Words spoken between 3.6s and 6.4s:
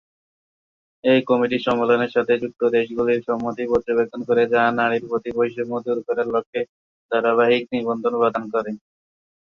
পর্যবেক্ষণ করে, যা নারীর প্রতি বৈষম্য দূর করার